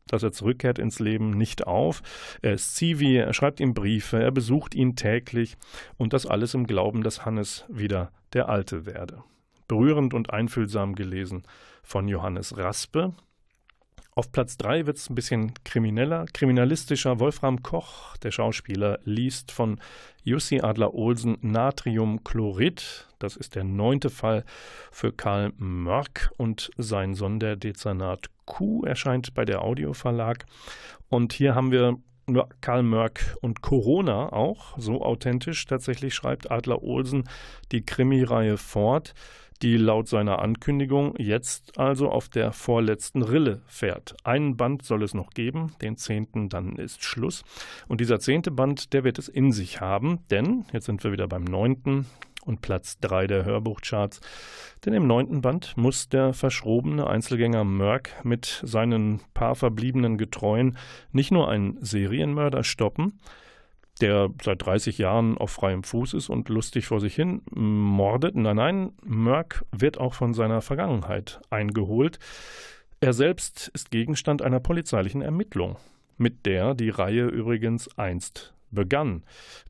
[0.08, 2.02] dass er zurückkehrt ins Leben, nicht auf.
[2.42, 5.56] Er ist Zivi, er schreibt ihm Briefe, er besucht ihn täglich
[5.96, 9.24] und das alles im Glauben, dass Hannes wieder der Alte werde.
[9.68, 11.44] Berührend und einfühlsam gelesen
[11.84, 13.14] von Johannes Raspe.
[14.16, 17.20] Auf Platz 3 wird es ein bisschen krimineller, kriminalistischer.
[17.20, 19.80] Wolfram Koch, der Schauspieler, liest von
[20.24, 23.08] Jussi Adler-Olsen Natriumchlorid.
[23.18, 24.46] Das ist der neunte Fall
[24.92, 30.46] für Karl Mörk und sein Sonderdezernat Q erscheint bei der Audio Verlag.
[31.10, 31.98] Und hier haben wir
[32.62, 37.24] Karl Mörk und Corona auch, so authentisch tatsächlich schreibt Adler Olsen
[37.72, 39.16] die Krimireihe fort
[39.64, 44.14] die laut seiner Ankündigung jetzt also auf der vorletzten Rille fährt.
[44.26, 47.44] Einen Band soll es noch geben, den zehnten, dann ist Schluss.
[47.88, 51.30] Und dieser zehnte Band, der wird es in sich haben, denn, jetzt sind wir wieder
[51.30, 52.06] beim neunten
[52.46, 54.20] und Platz drei der Hörbuchcharts,
[54.84, 60.78] denn im neunten Band muss der verschrobene Einzelgänger Merck mit seinen paar verbliebenen Getreuen
[61.14, 63.18] nicht nur einen Serienmörder stoppen,
[64.04, 68.36] der seit 30 Jahren auf freiem Fuß ist und lustig vor sich hin mordet.
[68.36, 72.20] Nein, nein, Merck wird auch von seiner Vergangenheit eingeholt.
[73.00, 75.78] Er selbst ist Gegenstand einer polizeilichen Ermittlung,
[76.18, 79.24] mit der die Reihe übrigens einst begann.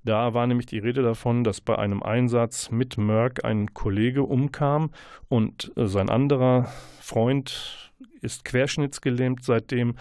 [0.03, 4.89] Da war nämlich die Rede davon, dass bei einem Einsatz mit Merck ein Kollege umkam
[5.29, 9.95] und sein anderer Freund ist querschnittsgelähmt seitdem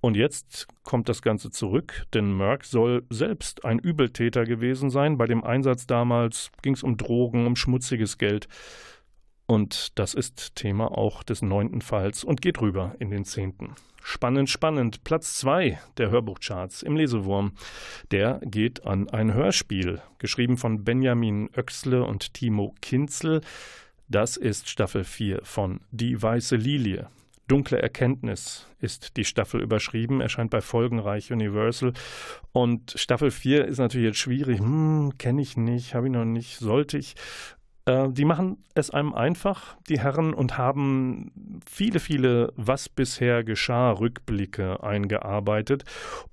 [0.00, 5.18] und jetzt kommt das Ganze zurück, denn Merck soll selbst ein Übeltäter gewesen sein.
[5.18, 8.48] Bei dem Einsatz damals ging es um Drogen, um schmutziges Geld.
[9.46, 13.74] Und das ist Thema auch des neunten Falls und geht rüber in den zehnten.
[14.02, 15.04] Spannend, spannend.
[15.04, 17.52] Platz zwei der Hörbuchcharts im Lesewurm.
[18.10, 23.42] Der geht an ein Hörspiel, geschrieben von Benjamin Oechsle und Timo Kinzel.
[24.08, 27.08] Das ist Staffel 4 von Die Weiße Lilie.
[27.50, 31.92] Dunkle Erkenntnis ist die Staffel überschrieben, erscheint bei Folgenreich Universal.
[32.52, 34.60] Und Staffel 4 ist natürlich jetzt schwierig.
[34.60, 37.16] Hm, kenne ich nicht, habe ich noch nicht, sollte ich.
[37.86, 43.90] Äh, die machen es einem einfach, die Herren, und haben viele, viele, was bisher geschah,
[43.90, 45.82] Rückblicke eingearbeitet.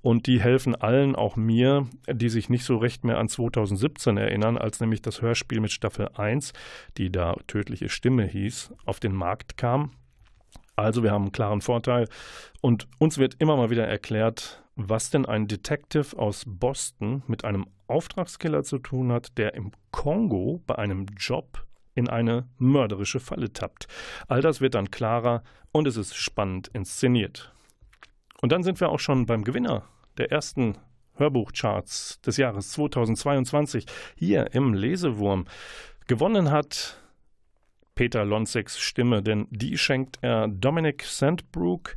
[0.00, 4.56] Und die helfen allen, auch mir, die sich nicht so recht mehr an 2017 erinnern,
[4.56, 6.52] als nämlich das Hörspiel mit Staffel 1,
[6.96, 9.90] die da tödliche Stimme hieß, auf den Markt kam.
[10.78, 12.08] Also wir haben einen klaren Vorteil
[12.60, 17.66] und uns wird immer mal wieder erklärt, was denn ein Detective aus Boston mit einem
[17.88, 21.66] Auftragskiller zu tun hat, der im Kongo bei einem Job
[21.96, 23.88] in eine mörderische Falle tappt.
[24.28, 27.52] All das wird dann klarer und es ist spannend inszeniert.
[28.40, 29.82] Und dann sind wir auch schon beim Gewinner
[30.16, 30.78] der ersten
[31.16, 35.46] Hörbuchcharts des Jahres 2022 hier im Lesewurm.
[36.06, 37.00] Gewonnen hat
[37.98, 41.96] Peter Lonsegs Stimme, denn die schenkt er Dominic Sandbrook.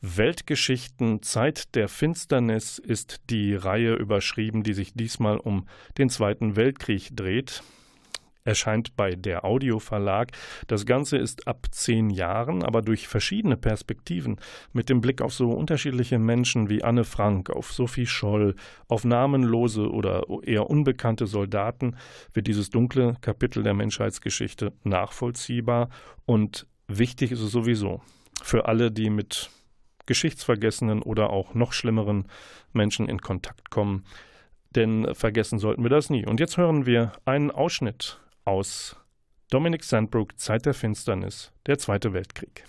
[0.00, 5.66] Weltgeschichten Zeit der Finsternis ist die Reihe überschrieben, die sich diesmal um
[5.98, 7.64] den Zweiten Weltkrieg dreht
[8.44, 10.32] erscheint bei der Audio Verlag.
[10.66, 14.36] Das Ganze ist ab zehn Jahren, aber durch verschiedene Perspektiven,
[14.72, 18.54] mit dem Blick auf so unterschiedliche Menschen wie Anne Frank, auf Sophie Scholl,
[18.88, 21.96] auf namenlose oder eher unbekannte Soldaten,
[22.34, 25.88] wird dieses dunkle Kapitel der Menschheitsgeschichte nachvollziehbar
[26.26, 28.02] und wichtig ist es sowieso
[28.42, 29.50] für alle, die mit
[30.06, 32.28] geschichtsvergessenen oder auch noch schlimmeren
[32.74, 34.04] Menschen in Kontakt kommen.
[34.74, 36.26] Denn vergessen sollten wir das nie.
[36.26, 38.96] Und jetzt hören wir einen Ausschnitt aus
[39.50, 42.66] Dominic Sandbrook Zeit der Finsternis, der Zweite Weltkrieg.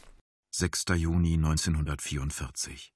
[0.52, 0.86] 6.
[0.96, 2.94] Juni 1944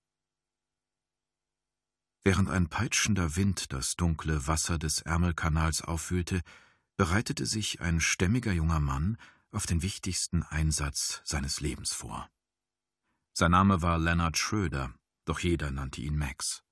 [2.23, 6.41] Während ein peitschender Wind das dunkle Wasser des Ärmelkanals aufwühlte,
[6.95, 9.17] bereitete sich ein stämmiger junger Mann
[9.51, 12.29] auf den wichtigsten Einsatz seines Lebens vor.
[13.33, 14.93] Sein Name war Leonard Schröder,
[15.25, 16.63] doch jeder nannte ihn Max.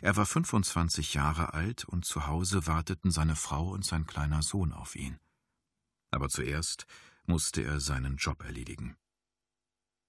[0.00, 4.72] Er war 25 Jahre alt und zu Hause warteten seine Frau und sein kleiner Sohn
[4.72, 5.18] auf ihn
[6.14, 6.86] aber zuerst
[7.26, 8.96] musste er seinen Job erledigen.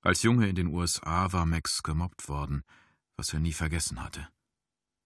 [0.02, 2.64] Als Junge in den USA war Max gemobbt worden,
[3.18, 4.28] was er nie vergessen hatte.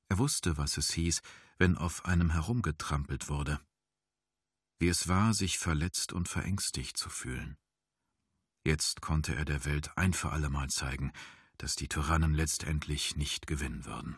[0.09, 1.21] Er wusste, was es hieß,
[1.57, 3.59] wenn auf einem herumgetrampelt wurde.
[4.79, 7.57] Wie es war, sich verletzt und verängstigt zu fühlen.
[8.65, 11.11] Jetzt konnte er der Welt ein für allemal zeigen,
[11.57, 14.17] dass die Tyrannen letztendlich nicht gewinnen würden.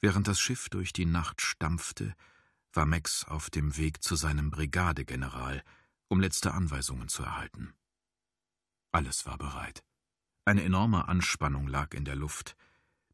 [0.00, 2.14] Während das Schiff durch die Nacht stampfte,
[2.72, 5.62] war Max auf dem Weg zu seinem Brigadegeneral,
[6.08, 7.74] um letzte Anweisungen zu erhalten.
[8.92, 9.82] Alles war bereit.
[10.44, 12.56] Eine enorme Anspannung lag in der Luft.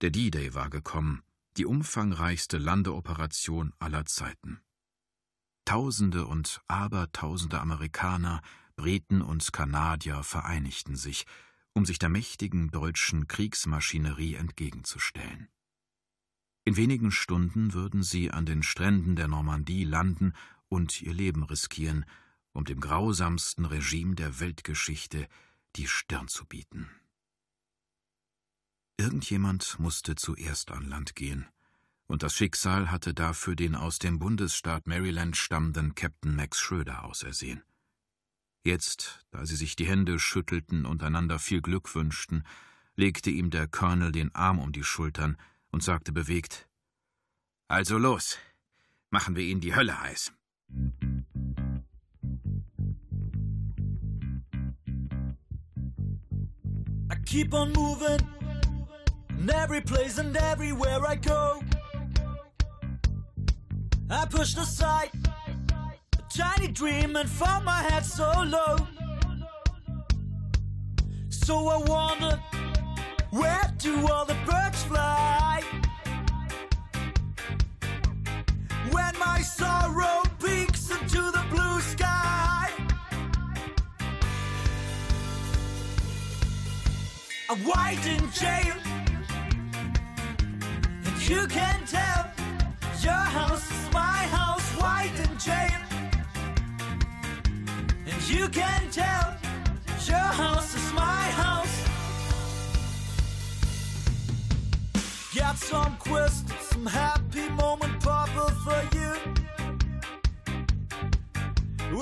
[0.01, 1.23] Der D-Day war gekommen,
[1.57, 4.61] die umfangreichste Landeoperation aller Zeiten.
[5.65, 8.41] Tausende und Abertausende Amerikaner,
[8.77, 11.27] Briten und Kanadier vereinigten sich,
[11.75, 15.49] um sich der mächtigen deutschen Kriegsmaschinerie entgegenzustellen.
[16.69, 20.35] In wenigen Stunden würden sie an den Stränden der Normandie landen
[20.69, 22.05] und ihr Leben riskieren,
[22.53, 25.29] um dem grausamsten Regime der Weltgeschichte
[25.77, 26.91] die Stirn zu bieten.
[28.99, 31.47] Irgendjemand musste zuerst an Land gehen,
[32.07, 37.63] und das Schicksal hatte dafür den aus dem Bundesstaat Maryland stammenden Captain Max Schröder ausersehen.
[38.63, 42.45] Jetzt, da sie sich die Hände schüttelten und einander viel Glück wünschten,
[42.95, 45.39] legte ihm der Colonel den Arm um die Schultern
[45.71, 46.69] und sagte bewegt
[47.69, 48.39] Also los,
[49.11, 50.33] machen wir ihnen die Hölle heiß.
[57.11, 58.21] I keep on moving
[59.31, 61.63] in every place and everywhere I go.
[64.11, 65.11] I pushed aside
[66.19, 68.77] a tiny dream and found my head so low.
[71.29, 72.41] So I wondered,
[73.31, 75.48] where do all the birds fly?
[78.93, 82.71] When my sorrow peaks into the blue sky.
[87.51, 88.75] I'm white in jail,
[91.07, 92.31] and you can tell
[93.03, 95.81] your house is my house, white in jail,
[98.07, 99.35] and you can tell
[100.07, 101.77] your house is my house.
[105.35, 106.45] Got some quest,
[106.79, 109.13] some happy moment, Papa, for you.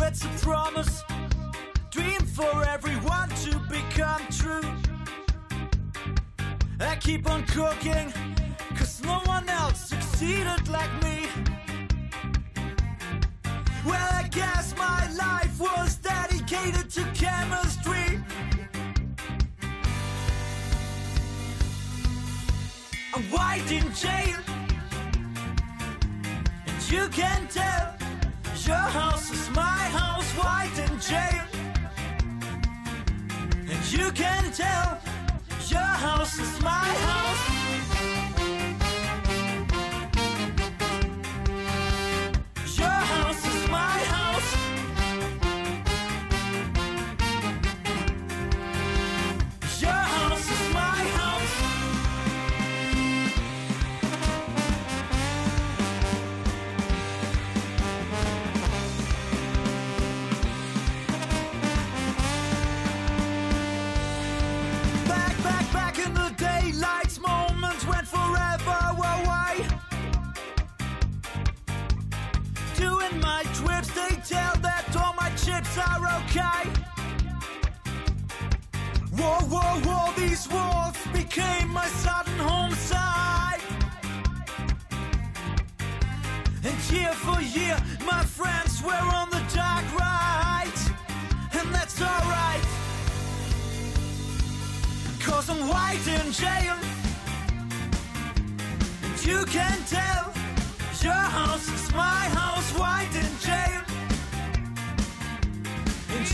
[0.05, 1.03] It's a promise,
[1.91, 4.69] dream for everyone to become true.
[6.81, 8.13] I keep on cooking,
[8.75, 11.27] cause no one else succeeded like me.
[13.87, 18.21] Well, I guess my life was dedicated to chemistry.
[23.15, 24.41] I'm white in jail,
[26.91, 27.95] you can tell
[28.65, 31.43] your house is my house, white in jail,
[33.69, 34.99] and you can tell
[35.69, 37.56] your house is my house.
[75.77, 76.69] Chips are okay.
[79.17, 83.61] Whoa, whoa, whoa, these walls became my sudden home side.
[86.65, 90.79] And year for year, my friends were on the dark ride.
[91.53, 92.65] And that's alright.
[95.21, 96.77] Cause I'm white in jail.
[99.05, 100.33] And you can tell
[101.03, 103.86] your house is my house, white in jail.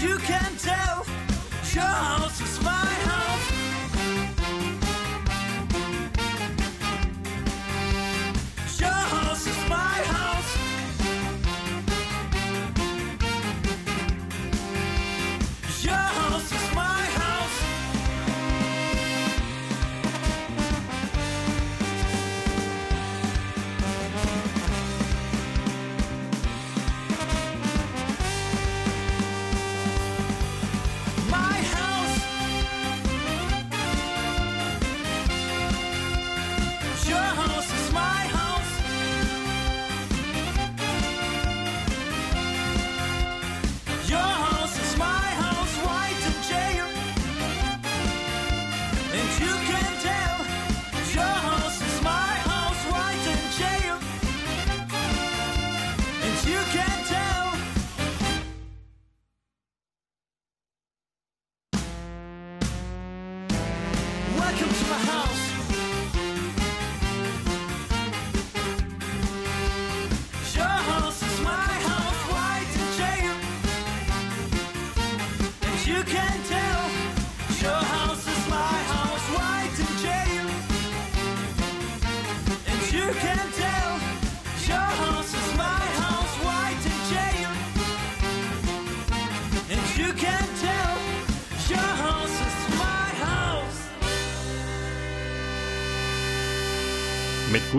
[0.01, 1.07] You can tell
[1.75, 3.32] your house is my house.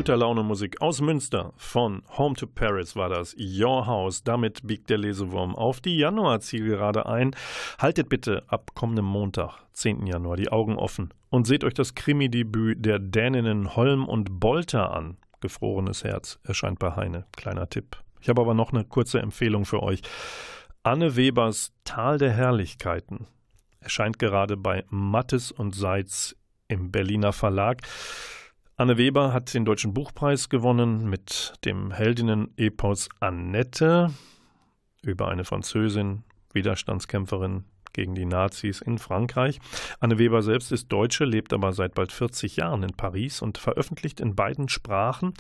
[0.04, 4.22] Guter Laune Musik aus Münster von Home to Paris war das Your House.
[4.22, 7.34] Damit biegt der Lesewurm auf die Januarzielgerade ein.
[7.80, 10.06] Haltet bitte ab kommendem Montag, 10.
[10.06, 15.16] Januar, die Augen offen und seht euch das Krimi-Debüt der Däninnen Holm und Bolter an.
[15.40, 17.24] Gefrorenes Herz erscheint bei Heine.
[17.32, 17.96] Kleiner Tipp.
[18.20, 20.02] Ich habe aber noch eine kurze Empfehlung für euch.
[20.84, 23.28] Anne Webers Tal der Herrlichkeiten
[23.80, 26.36] erscheint gerade bei Mattes und Seitz
[26.68, 27.84] im Berliner Verlag.
[28.76, 34.12] Anne Weber hat den Deutschen Buchpreis gewonnen mit dem Heldinnen-Epos Annette
[35.04, 39.60] über eine Französin, Widerstandskämpferin gegen die Nazis in Frankreich.
[40.00, 44.20] Anne Weber selbst ist Deutsche, lebt aber seit bald 40 Jahren in Paris und veröffentlicht
[44.20, 45.36] in beiden Sprachen.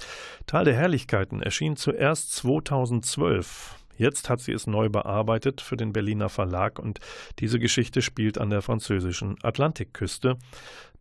[0.45, 6.27] Tal der Herrlichkeiten erschien zuerst 2012 Jetzt hat sie es neu bearbeitet für den Berliner
[6.27, 6.99] Verlag und
[7.39, 10.37] diese Geschichte spielt an der französischen Atlantikküste.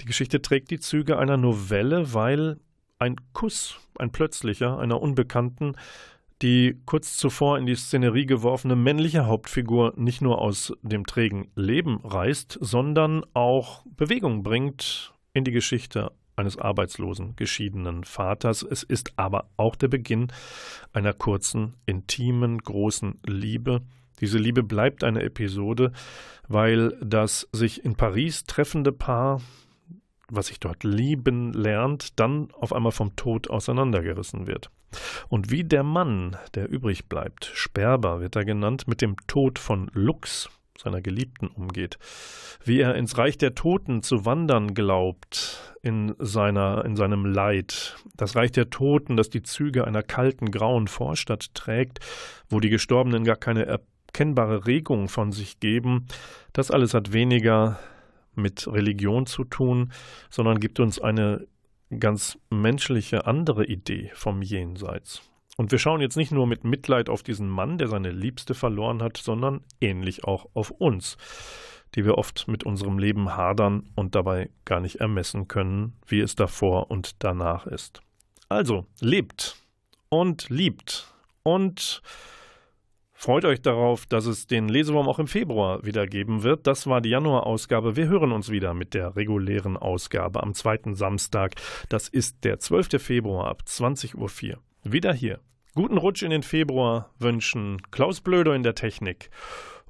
[0.00, 2.60] Die Geschichte trägt die Züge einer Novelle, weil
[3.00, 5.74] ein Kuss, ein plötzlicher, einer Unbekannten,
[6.42, 11.98] die kurz zuvor in die Szenerie geworfene männliche Hauptfigur nicht nur aus dem trägen Leben
[12.04, 18.62] reißt, sondern auch Bewegung bringt in die Geschichte eines arbeitslosen, geschiedenen Vaters.
[18.62, 20.28] Es ist aber auch der Beginn
[20.92, 23.82] einer kurzen, intimen, großen Liebe.
[24.20, 25.92] Diese Liebe bleibt eine Episode,
[26.48, 29.40] weil das sich in Paris treffende Paar,
[30.28, 34.70] was sich dort lieben lernt, dann auf einmal vom Tod auseinandergerissen wird.
[35.28, 39.90] Und wie der Mann, der übrig bleibt, Sperber wird er genannt, mit dem Tod von
[39.92, 40.50] Lux,
[40.82, 41.98] seiner Geliebten umgeht,
[42.64, 48.36] wie er ins Reich der Toten zu wandern glaubt in seiner in seinem Leid, das
[48.36, 52.00] Reich der Toten, das die Züge einer kalten grauen Vorstadt trägt,
[52.48, 56.06] wo die Gestorbenen gar keine erkennbare Regung von sich geben,
[56.52, 57.78] das alles hat weniger
[58.34, 59.92] mit Religion zu tun,
[60.30, 61.46] sondern gibt uns eine
[61.98, 65.22] ganz menschliche andere Idee vom Jenseits.
[65.56, 69.02] Und wir schauen jetzt nicht nur mit Mitleid auf diesen Mann, der seine Liebste verloren
[69.02, 71.16] hat, sondern ähnlich auch auf uns,
[71.94, 76.34] die wir oft mit unserem Leben hadern und dabei gar nicht ermessen können, wie es
[76.34, 78.00] davor und danach ist.
[78.48, 79.56] Also, lebt
[80.08, 82.02] und liebt und
[83.12, 86.66] freut euch darauf, dass es den Lesewurm auch im Februar wieder geben wird.
[86.66, 87.94] Das war die Januarausgabe.
[87.94, 91.54] Wir hören uns wieder mit der regulären Ausgabe am zweiten Samstag.
[91.90, 93.02] Das ist der 12.
[93.02, 94.16] Februar ab 20.04
[94.54, 95.40] Uhr wieder hier.
[95.74, 99.30] Guten Rutsch in den Februar wünschen Klaus Blöder in der Technik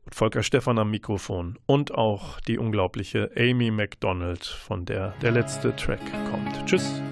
[0.04, 5.74] und Volker Stephan am Mikrofon und auch die unglaubliche Amy MacDonald, von der der letzte
[5.74, 6.66] Track kommt.
[6.66, 7.02] Tschüss.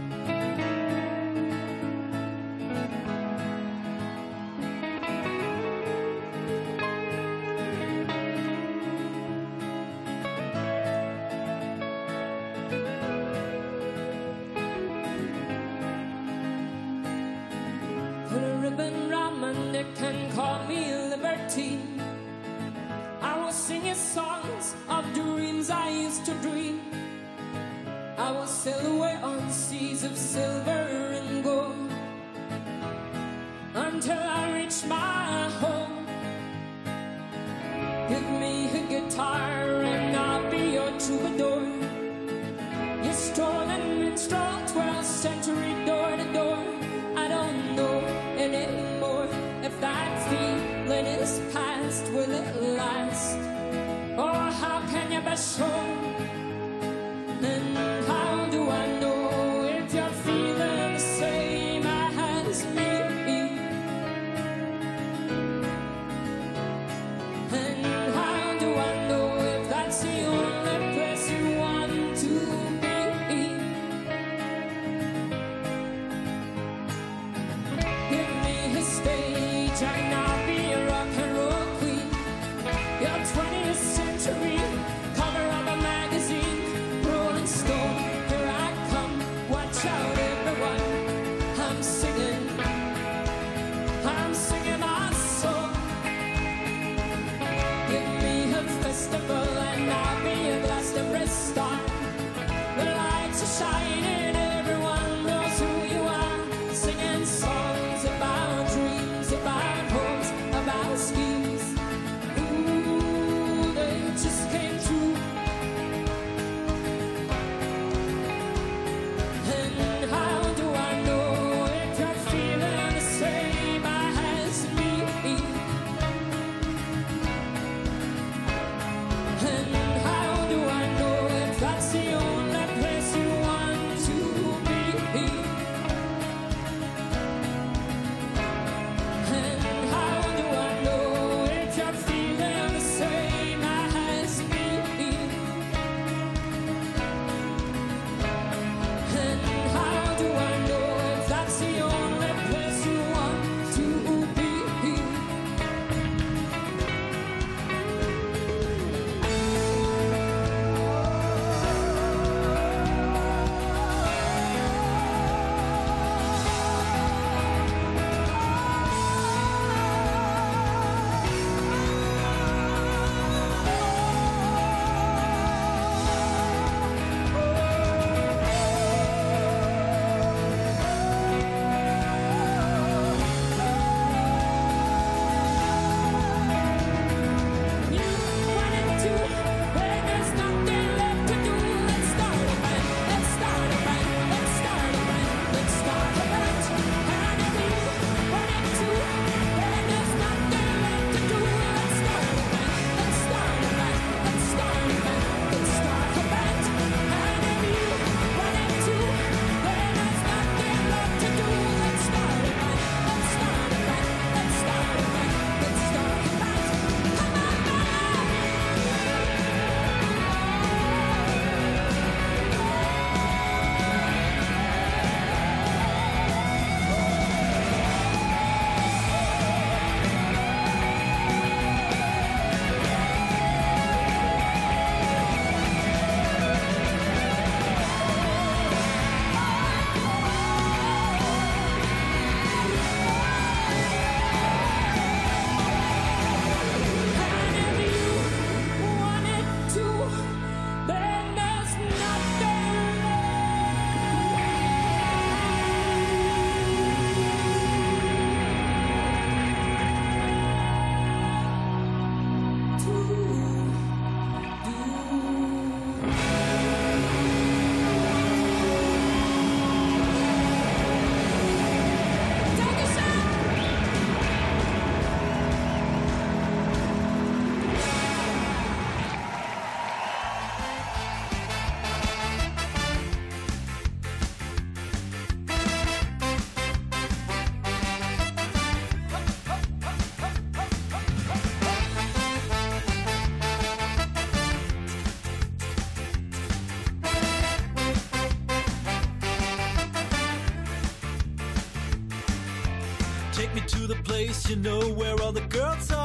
[304.02, 305.99] Place you know where all the girls are.